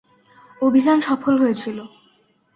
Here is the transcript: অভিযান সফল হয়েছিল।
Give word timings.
অভিযান 0.61 0.97
সফল 1.01 1.33
হয়েছিল। 1.41 1.77